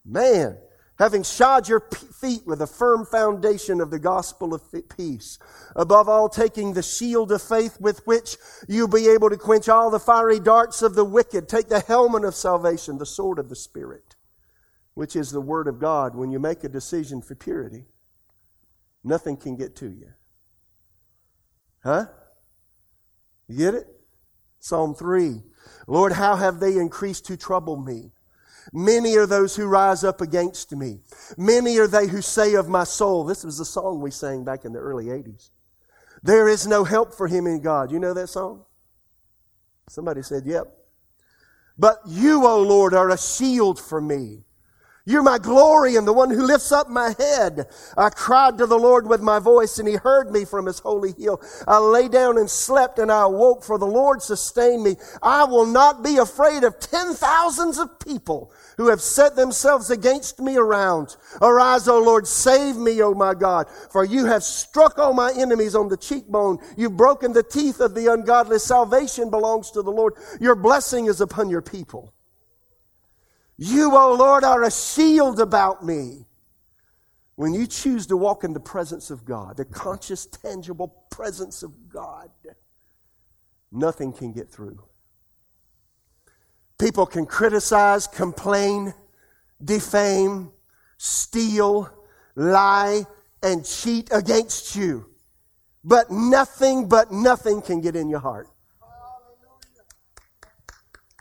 [0.05, 0.59] Man
[0.99, 4.63] having shod your feet with a firm foundation of the gospel of
[4.97, 5.39] peace.
[5.77, 9.91] Above all, taking the shield of faith with which you'll be able to quench all
[9.91, 11.49] the fiery darts of the wicked.
[11.49, 14.17] Take the helmet of salvation, the sword of the Spirit,
[14.95, 16.17] which is the word of God.
[16.17, 17.87] When you make a decision for purity,
[19.05, 20.13] nothing can get to you.
[21.85, 22.07] Huh?
[23.47, 23.87] You get it?
[24.59, 25.43] Psalm 3.
[25.87, 28.11] Lord, how have they increased to trouble me?
[28.73, 31.01] Many are those who rise up against me.
[31.37, 33.25] Many are they who say of my soul.
[33.25, 35.51] This was a song we sang back in the early 80s.
[36.23, 37.93] There is no help for him in God.
[37.93, 38.65] You know that song?
[39.89, 40.67] Somebody said, Yep.
[41.79, 44.45] But you, O Lord, are a shield for me.
[45.09, 47.66] You're my glory and the one who lifts up my head.
[47.97, 51.14] I cried to the Lord with my voice and he heard me from his holy
[51.18, 51.40] hill.
[51.66, 54.97] I lay down and slept and I awoke for the Lord sustained me.
[55.23, 60.40] I will not be afraid of ten thousands of people who have set themselves against
[60.40, 61.16] me around.
[61.40, 65.75] Arise, O Lord, save me, O my God, for you have struck all my enemies
[65.75, 66.59] on the cheekbone.
[66.77, 68.59] You've broken the teeth of the ungodly.
[68.59, 70.12] Salvation belongs to the Lord.
[70.38, 72.12] Your blessing is upon your people.
[73.59, 76.25] You, O oh Lord, are a shield about me.
[77.35, 81.88] When you choose to walk in the presence of God, the conscious, tangible presence of
[81.88, 82.31] God,
[83.73, 84.83] nothing can get through.
[86.79, 88.94] People can criticize, complain,
[89.62, 90.53] defame,
[90.97, 91.90] steal,
[92.37, 93.05] lie,
[93.42, 95.07] and cheat against you.
[95.83, 98.49] But nothing but nothing can get in your heart.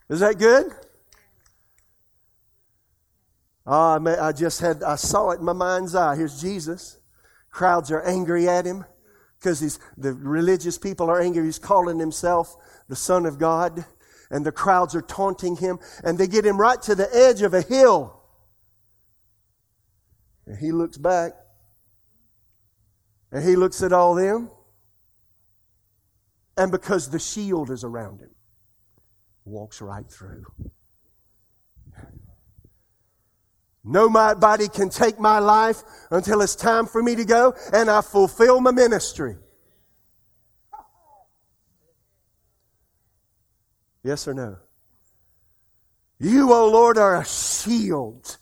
[0.09, 0.71] Is that good?
[3.69, 6.15] Oh, I just had, I saw it in my mind's eye.
[6.15, 6.99] Here's Jesus.
[7.51, 8.85] Crowds are angry at him
[9.37, 11.43] because the religious people are angry.
[11.43, 12.55] He's calling himself
[12.87, 13.85] the Son of God.
[14.29, 15.79] And the crowds are taunting him.
[16.03, 18.21] And they get him right to the edge of a hill.
[20.45, 21.33] And he looks back.
[23.33, 24.49] And he looks at all them.
[26.55, 28.31] And because the shield is around him,
[29.45, 30.45] walks right through.
[33.87, 38.59] Nobody can take my life until it's time for me to go and I fulfill
[38.59, 39.37] my ministry.
[44.03, 44.57] Yes or no?
[46.19, 48.37] You, O oh Lord, are a shield.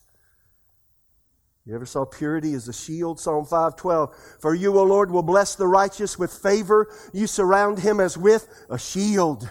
[1.65, 3.19] You ever saw purity as a shield?
[3.19, 4.15] Psalm 512.
[4.39, 6.88] For you, O Lord, will bless the righteous with favor.
[7.13, 9.49] You surround him as with a shield.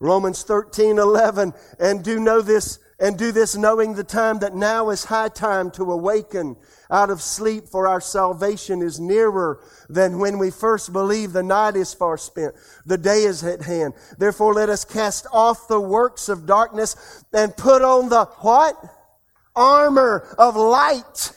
[0.00, 1.54] Romans 13, 11.
[1.78, 5.70] And do know this, and do this knowing the time that now is high time
[5.70, 6.56] to awaken
[6.90, 11.32] out of sleep, for our salvation is nearer than when we first believed.
[11.32, 12.54] The night is far spent.
[12.86, 13.94] The day is at hand.
[14.18, 18.74] Therefore, let us cast off the works of darkness and put on the what?
[19.54, 21.32] Armor of light.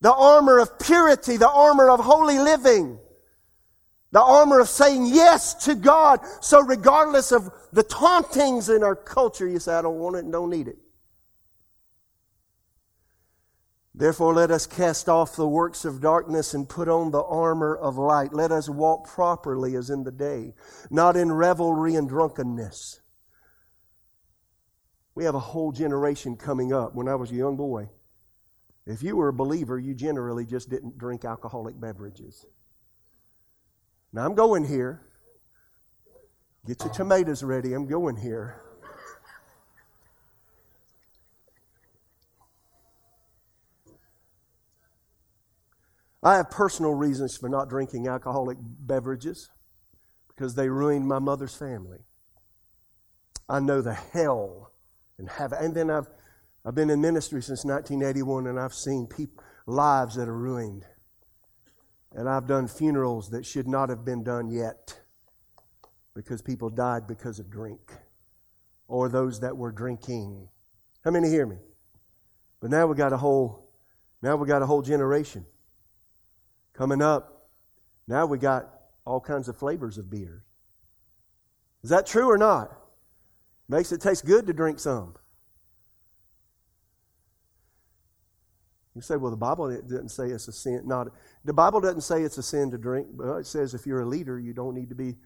[0.00, 2.98] The armor of purity, the armor of holy living.
[4.12, 6.20] The armor of saying yes to God.
[6.40, 10.32] So regardless of the tauntings in our culture, you say, I don't want it and
[10.32, 10.78] don't need it.
[13.94, 17.98] Therefore, let us cast off the works of darkness and put on the armor of
[17.98, 18.32] light.
[18.32, 20.54] Let us walk properly as in the day,
[20.90, 23.00] not in revelry and drunkenness.
[25.14, 26.94] We have a whole generation coming up.
[26.94, 27.90] When I was a young boy,
[28.86, 32.46] if you were a believer, you generally just didn't drink alcoholic beverages.
[34.12, 35.02] Now I'm going here.
[36.66, 37.72] Get your tomatoes ready.
[37.72, 38.60] I'm going here.
[46.22, 49.48] I have personal reasons for not drinking alcoholic beverages
[50.28, 52.00] because they ruined my mother's family.
[53.48, 54.72] I know the hell
[55.18, 56.08] and have and then I've
[56.64, 60.84] I've been in ministry since 1981 and I've seen people lives that are ruined
[62.14, 65.00] and I've done funerals that should not have been done yet
[66.14, 67.92] because people died because of drink
[68.88, 70.48] or those that were drinking.
[71.04, 71.56] How many hear me?
[72.60, 73.70] But now we got a whole
[74.22, 75.46] now we got a whole generation
[76.74, 77.48] coming up.
[78.06, 78.68] Now we got
[79.06, 80.44] all kinds of flavors of beer.
[81.82, 82.76] Is that true or not?
[83.68, 85.14] Makes it taste good to drink some.
[88.94, 90.82] You say, well, the Bible doesn't say it's a sin.
[90.84, 91.08] Not
[91.44, 94.06] the Bible doesn't say it's a sin to drink, but it says if you're a
[94.06, 95.16] leader, you don't need to be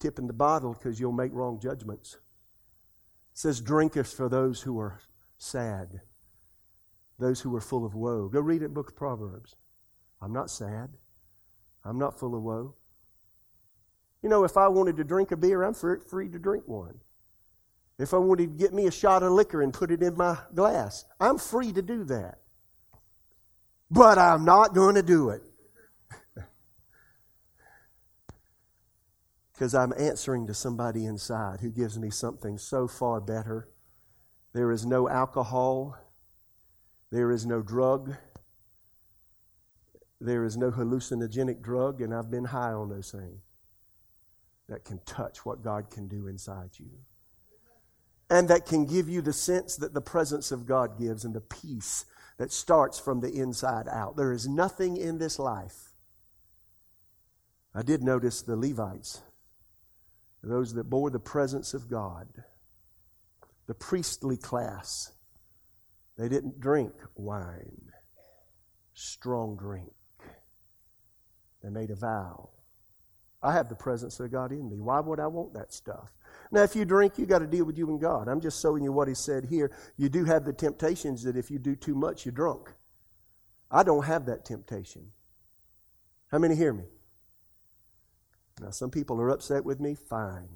[0.00, 2.14] tipping the bottle because you'll make wrong judgments.
[2.14, 5.00] It says drinketh for those who are
[5.36, 6.00] sad,
[7.18, 8.28] those who are full of woe.
[8.28, 9.56] Go read it, Book of Proverbs.
[10.22, 10.88] I'm not sad.
[11.84, 12.74] I'm not full of woe.
[14.22, 16.98] You know, if I wanted to drink a beer, I'm free to drink one.
[17.98, 20.38] If I wanted to get me a shot of liquor and put it in my
[20.54, 22.38] glass, I'm free to do that
[23.90, 25.42] but I'm not going to do it.
[29.52, 33.70] Because I'm answering to somebody inside who gives me something so far better.
[34.52, 35.96] There is no alcohol,
[37.10, 38.16] there is no drug,
[40.20, 43.40] there is no hallucinogenic drug, and I've been high on those things
[44.68, 46.90] that can touch what God can do inside you.
[48.28, 51.40] And that can give you the sense that the presence of God gives and the
[51.40, 52.04] peace
[52.38, 54.16] that starts from the inside out.
[54.16, 55.92] There is nothing in this life.
[57.74, 59.22] I did notice the Levites,
[60.42, 62.26] those that bore the presence of God,
[63.66, 65.12] the priestly class.
[66.16, 67.90] They didn't drink wine,
[68.94, 69.92] strong drink.
[71.62, 72.50] They made a vow.
[73.42, 74.80] I have the presence of God in me.
[74.80, 76.12] Why would I want that stuff?
[76.50, 78.28] Now, if you drink, you got to deal with you and God.
[78.28, 79.70] I'm just showing you what he said here.
[79.96, 82.72] You do have the temptations that if you do too much, you're drunk.
[83.70, 85.10] I don't have that temptation.
[86.30, 86.84] How many hear me?
[88.60, 89.94] Now, some people are upset with me.
[89.94, 90.48] Fine.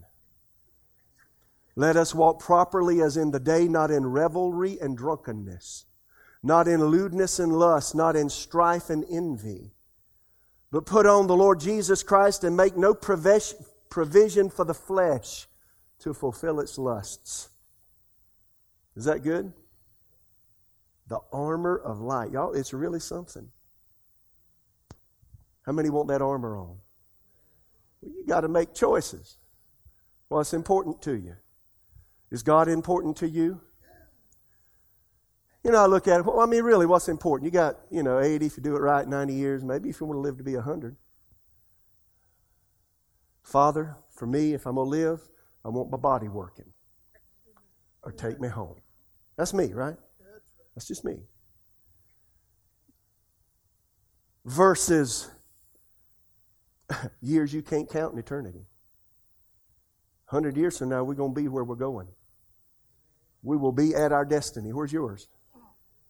[1.77, 5.87] Let us walk properly as in the day, not in revelry and drunkenness,
[6.43, 9.73] not in lewdness and lust, not in strife and envy,
[10.71, 15.47] but put on the Lord Jesus Christ and make no provision for the flesh
[16.01, 17.51] to fulfill its lusts.
[18.97, 19.53] Is that good?
[21.09, 22.33] The armor of light.
[22.33, 23.49] Y'all, it's really something.
[25.63, 26.79] How many want that armor on?
[28.01, 29.39] Well, you got to make choices.
[30.29, 31.37] What's important to you?
[32.31, 33.61] Is God important to you?
[35.65, 37.45] You know, I look at it, well, I mean, really, what's important?
[37.45, 40.07] You got, you know, 80 if you do it right, 90 years, maybe if you
[40.07, 40.97] want to live to be 100.
[43.43, 45.29] Father, for me, if I'm going to live,
[45.65, 46.73] I want my body working.
[48.03, 48.77] Or take me home.
[49.37, 49.97] That's me, right?
[50.75, 51.19] That's just me.
[54.47, 55.31] Versus
[57.21, 58.67] years you can't count in eternity.
[60.31, 62.09] 100 years from now, we're going to be where we're going.
[63.43, 64.73] We will be at our destiny.
[64.73, 65.29] Where's yours?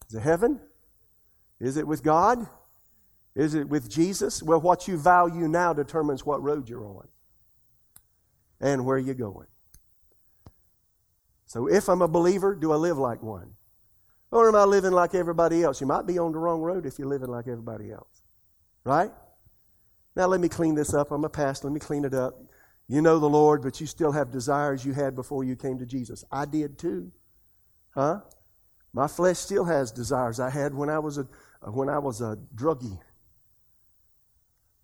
[0.09, 0.61] Is it heaven?
[1.59, 2.47] Is it with God?
[3.35, 4.43] Is it with Jesus?
[4.43, 7.09] Well, what you value now determines what road you're on
[8.61, 9.47] and where you're going.
[11.47, 13.55] So if I'm a believer, do I live like one?
[14.31, 15.81] Or am I living like everybody else?
[15.81, 18.23] You might be on the wrong road if you're living like everybody else.
[18.85, 19.11] Right?
[20.15, 21.11] Now let me clean this up.
[21.11, 21.67] I'm a pastor.
[21.67, 22.41] Let me clean it up.
[22.87, 25.87] You know the Lord, but you still have desires you had before you came to
[25.87, 26.25] Jesus.
[26.31, 27.11] I did too.
[27.95, 28.21] Huh?
[28.93, 31.27] My flesh still has desires I had when I was a
[31.63, 32.99] when I was a druggie.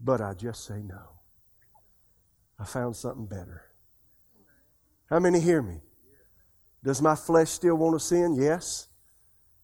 [0.00, 1.02] But I just say no.
[2.58, 3.65] I found something better.
[5.08, 5.80] How many hear me?
[6.82, 8.34] Does my flesh still want to sin?
[8.34, 8.88] Yes.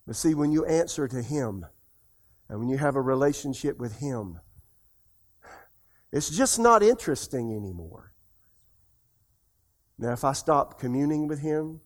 [0.07, 1.67] But see, when you answer to Him
[2.49, 4.41] and when you have a relationship with Him,
[6.13, 8.13] it's just not interesting anymore.
[9.99, 11.81] Now, if I stop communing with Him,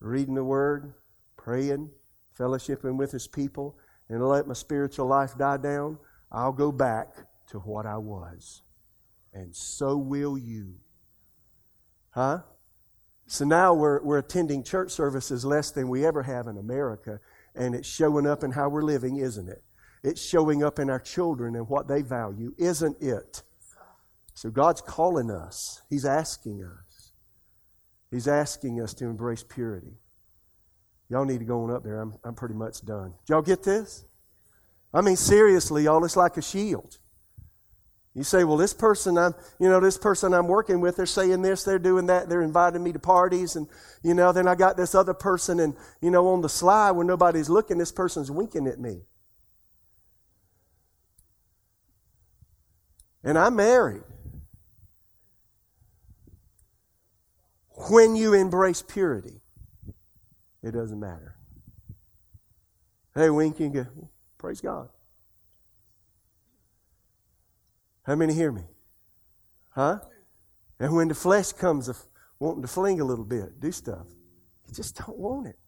[0.00, 0.94] reading the Word,
[1.36, 1.90] praying,
[2.38, 3.76] fellowshipping with His people,
[4.08, 5.98] and let my spiritual life die down,
[6.30, 7.08] I'll go back
[7.48, 8.62] to what I was.
[9.32, 10.76] And so will you.
[12.10, 12.42] Huh?
[13.26, 17.18] So now we're, we're attending church services less than we ever have in America,
[17.54, 19.62] and it's showing up in how we're living, isn't it?
[20.04, 23.42] It's showing up in our children and what they value, isn't it?
[24.34, 25.82] So God's calling us.
[25.90, 27.12] He's asking us.
[28.10, 29.98] He's asking us to embrace purity.
[31.08, 32.00] Y'all need to go on up there.
[32.00, 33.14] I'm, I'm pretty much done.
[33.26, 34.04] Did y'all get this?
[34.92, 36.98] I mean, seriously, y'all, it's like a shield.
[38.16, 41.42] You say, well, this person I'm, you know, this person I'm working with, they're saying
[41.42, 43.68] this, they're doing that, they're inviting me to parties, and,
[44.02, 47.06] you know, then I got this other person, and, you know, on the slide when
[47.06, 49.02] nobody's looking, this person's winking at me.
[53.22, 54.04] And I'm married.
[57.90, 59.42] When you embrace purity,
[60.62, 61.36] it doesn't matter.
[63.14, 63.86] Hey, winking,
[64.38, 64.88] praise God.
[68.06, 68.62] How many hear me?
[69.70, 69.98] Huh?
[70.78, 71.98] And when the flesh comes of
[72.38, 74.06] wanting to fling a little bit, do stuff,
[74.66, 75.58] you just don't want it.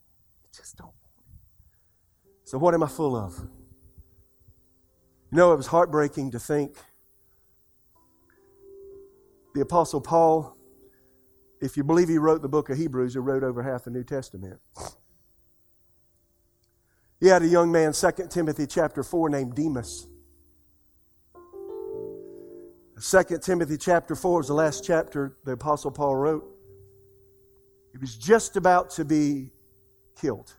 [0.45, 2.49] You just don't want it.
[2.49, 3.39] So, what am I full of?
[5.30, 6.76] You know, it was heartbreaking to think
[9.55, 10.59] the Apostle Paul
[11.61, 14.05] if you believe he wrote the book of Hebrews, he wrote over half the New
[14.05, 14.61] Testament.
[17.20, 20.07] He had a young man, 2 Timothy chapter 4, named Demas.
[23.01, 26.44] 2 Timothy chapter 4 is the last chapter the Apostle Paul wrote.
[27.92, 29.53] He was just about to be
[30.20, 30.53] killed.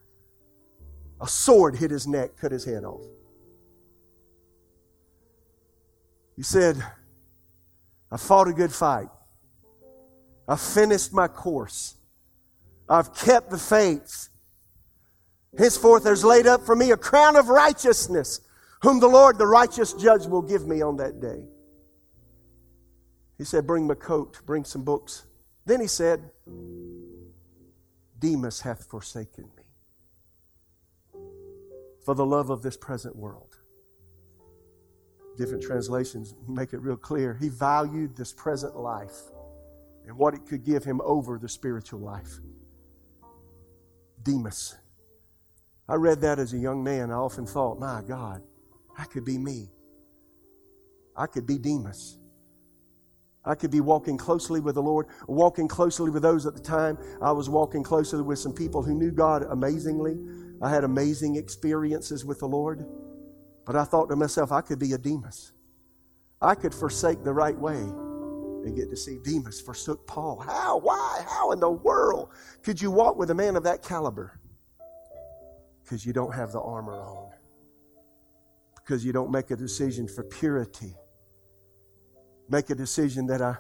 [1.20, 3.04] A sword hit his neck, cut his head off.
[6.38, 6.82] He said,
[8.10, 9.10] I fought a good fight.
[10.48, 11.96] I've finished my course.
[12.88, 14.30] I've kept the faith.
[15.58, 18.40] Henceforth, there's laid up for me a crown of righteousness,
[18.82, 21.44] whom the Lord, the righteous judge, will give me on that day.
[23.40, 25.26] He said, Bring my coat, bring some books.
[25.66, 26.30] Then he said,
[28.20, 29.64] Demas hath forsaken me
[32.04, 33.56] for the love of this present world.
[35.38, 37.34] Different translations make it real clear.
[37.40, 39.16] He valued this present life
[40.06, 42.40] and what it could give him over the spiritual life.
[44.22, 44.76] Demas.
[45.88, 47.10] I read that as a young man.
[47.10, 48.44] I often thought, my God,
[48.98, 49.70] I could be me.
[51.16, 52.19] I could be Demas.
[53.50, 57.00] I could be walking closely with the Lord, walking closely with those at the time.
[57.20, 60.20] I was walking closely with some people who knew God amazingly.
[60.62, 62.86] I had amazing experiences with the Lord.
[63.66, 65.54] But I thought to myself, I could be a Demas.
[66.40, 70.40] I could forsake the right way and get to see Demas forsook Paul.
[70.40, 70.78] How?
[70.78, 71.26] Why?
[71.28, 72.30] How in the world
[72.62, 74.40] could you walk with a man of that caliber?
[75.84, 77.32] Because you don't have the armor on.
[78.76, 80.94] Because you don't make a decision for purity.
[82.50, 83.58] Make a decision that I,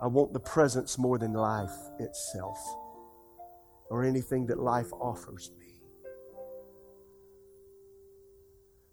[0.00, 2.58] I want the presence more than life itself
[3.90, 5.76] or anything that life offers me.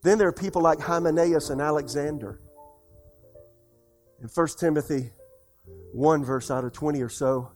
[0.04, 2.42] Then there are people like Hymenaeus and Alexander.
[4.22, 5.12] In 1 Timothy
[5.94, 7.52] one verse out of 20 or so.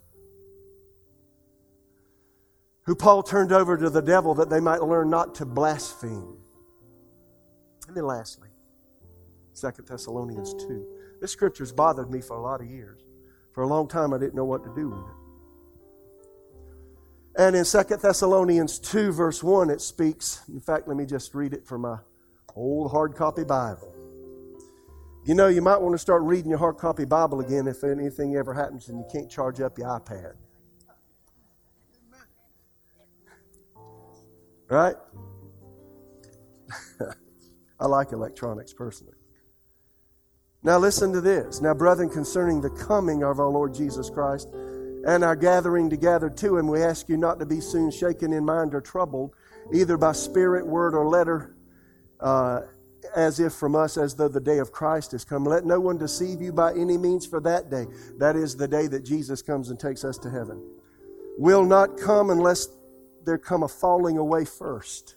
[2.86, 6.38] who Paul turned over to the devil that they might learn not to blaspheme.
[7.88, 8.50] And then lastly,
[9.60, 10.86] 2 Thessalonians 2.
[11.26, 13.02] This scripture's bothered me for a lot of years.
[13.52, 15.06] For a long time, I didn't know what to do with it.
[17.42, 20.44] And in 2 Thessalonians 2, verse 1, it speaks.
[20.50, 21.98] In fact, let me just read it from my
[22.56, 23.92] old hard copy Bible.
[25.26, 28.36] You know, you might want to start reading your hard copy Bible again if anything
[28.36, 30.34] ever happens and you can't charge up your iPad.
[34.70, 34.96] Right?
[37.80, 39.15] I like electronics personally.
[40.66, 41.62] Now, listen to this.
[41.62, 46.58] Now, brethren, concerning the coming of our Lord Jesus Christ and our gathering together to
[46.58, 49.36] Him, we ask you not to be soon shaken in mind or troubled,
[49.72, 51.56] either by spirit, word, or letter,
[52.20, 52.62] uh,
[53.16, 55.46] as if from us, as though the day of Christ has come.
[55.46, 57.86] Let no one deceive you by any means for that day.
[58.18, 60.60] That is the day that Jesus comes and takes us to heaven.
[61.38, 62.70] Will not come unless
[63.24, 65.16] there come a falling away first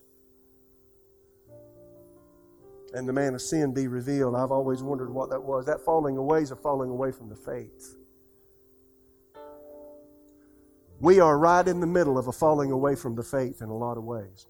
[2.95, 4.35] and the man of sin be revealed.
[4.35, 5.67] I've always wondered what that was.
[5.67, 7.97] That falling away is a falling away from the faith.
[11.01, 13.77] We are right in the middle of a falling away from the faith in a
[13.77, 14.47] lot of ways.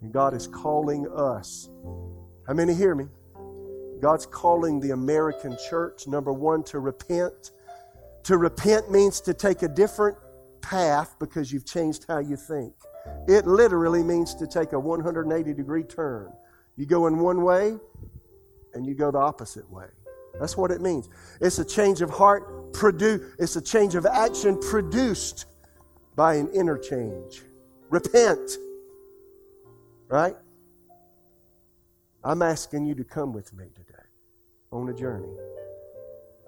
[0.00, 1.70] And God is calling us.
[2.46, 3.06] How many hear me?
[4.00, 7.52] God's calling the American church, number one, to repent.
[8.24, 10.16] To repent means to take a different
[10.60, 12.74] path because you've changed how you think.
[13.28, 16.32] It literally means to take a 180 degree turn.
[16.76, 17.76] You go in one way
[18.74, 19.86] and you go the opposite way.
[20.40, 21.08] That's what it means.
[21.40, 25.46] It's a change of heart produced, it's a change of action produced
[26.16, 27.42] by an interchange.
[27.90, 28.56] Repent.
[30.08, 30.36] Right?
[32.24, 34.04] I'm asking you to come with me today
[34.70, 35.28] on a journey.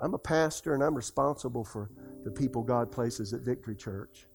[0.00, 1.90] I'm a pastor and I'm responsible for
[2.24, 4.26] the people God places at Victory Church.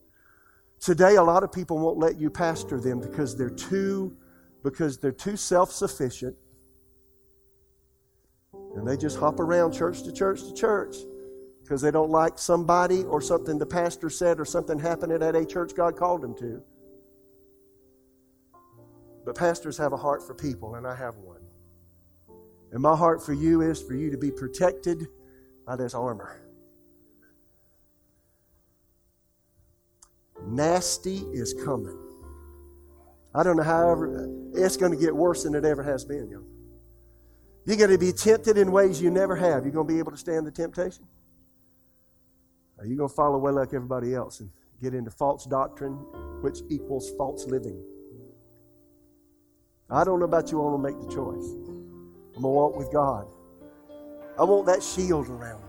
[0.79, 4.15] Today, a lot of people won't let you pastor them because they're too
[4.63, 6.35] because they're too self-sufficient
[8.75, 10.95] and they just hop around church to church to church
[11.61, 15.45] because they don't like somebody or something the pastor said or something happened at a
[15.45, 16.61] church God called them to.
[19.25, 21.41] But pastors have a heart for people, and I have one.
[22.71, 25.07] And my heart for you is for you to be protected
[25.67, 26.41] by this armor.
[30.47, 32.08] Nasty is coming.
[33.33, 33.93] I don't know how
[34.53, 36.45] it's going to get worse than it ever has been, young.
[37.65, 39.63] You're going to be tempted in ways you never have.
[39.63, 41.05] You're going to be able to stand the temptation?
[42.79, 44.49] Are you going to follow way like everybody else and
[44.81, 45.93] get into false doctrine,
[46.41, 47.79] which equals false living?
[49.89, 50.59] I don't know about you.
[50.59, 51.45] I want to make the choice.
[52.35, 53.27] I'm going to walk with God.
[54.39, 55.68] I want that shield around